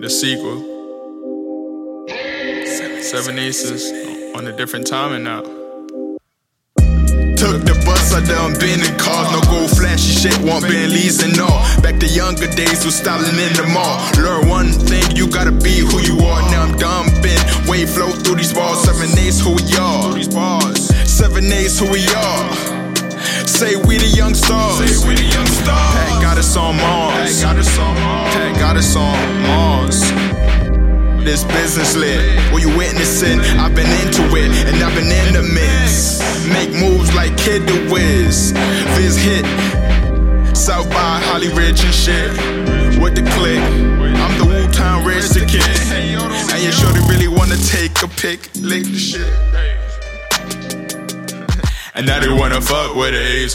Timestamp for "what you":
32.50-32.74